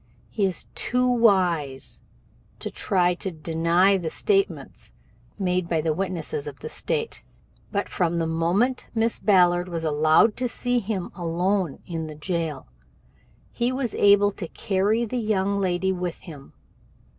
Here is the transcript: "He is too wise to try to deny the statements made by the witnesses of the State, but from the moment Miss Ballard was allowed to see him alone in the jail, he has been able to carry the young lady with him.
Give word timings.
"He 0.31 0.45
is 0.47 0.65
too 0.73 1.07
wise 1.07 2.01
to 2.57 2.71
try 2.71 3.13
to 3.13 3.29
deny 3.29 3.97
the 3.99 4.09
statements 4.09 4.93
made 5.37 5.69
by 5.69 5.79
the 5.79 5.93
witnesses 5.93 6.47
of 6.47 6.57
the 6.61 6.69
State, 6.69 7.21
but 7.71 7.87
from 7.87 8.17
the 8.17 8.25
moment 8.25 8.87
Miss 8.95 9.19
Ballard 9.19 9.69
was 9.69 9.83
allowed 9.83 10.35
to 10.37 10.47
see 10.49 10.79
him 10.79 11.11
alone 11.13 11.83
in 11.85 12.07
the 12.07 12.15
jail, 12.15 12.65
he 13.51 13.69
has 13.69 13.91
been 13.91 14.01
able 14.01 14.31
to 14.31 14.47
carry 14.47 15.05
the 15.05 15.17
young 15.19 15.59
lady 15.59 15.91
with 15.91 16.21
him. 16.21 16.53